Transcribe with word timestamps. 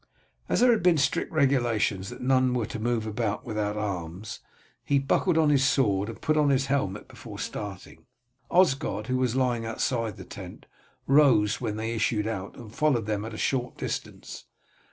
As 0.49 0.61
there 0.61 0.71
had 0.71 0.81
been 0.81 0.97
strict 0.97 1.31
regulations 1.31 2.09
that 2.09 2.21
none 2.21 2.55
were 2.55 2.65
to 2.65 2.79
move 2.79 3.05
about 3.05 3.45
without 3.45 3.77
arms, 3.77 4.39
he 4.83 4.97
buckled 4.97 5.37
on 5.37 5.51
his 5.51 5.63
sword 5.63 6.09
and 6.09 6.19
put 6.19 6.37
on 6.37 6.49
his 6.49 6.65
helmet 6.65 7.07
before 7.07 7.37
starting. 7.37 8.07
Osgod, 8.49 9.05
who 9.05 9.17
was 9.17 9.35
lying 9.35 9.63
outside 9.63 10.17
the 10.17 10.25
tent, 10.25 10.65
rose 11.05 11.61
when 11.61 11.75
they 11.75 11.91
issued 11.91 12.25
out 12.25 12.55
and 12.57 12.73
followed 12.73 13.05
them 13.05 13.23
at 13.23 13.35
a 13.35 13.37
short 13.37 13.77
distance. 13.77 14.45